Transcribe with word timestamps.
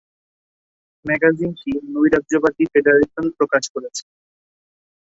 ম্যাগাজিনটি 1.05 1.71
নৈরাজ্যবাদী 1.93 2.63
ফেডারেশন 2.71 3.25
প্রকাশ 3.37 3.63
করেছে। 3.73 4.03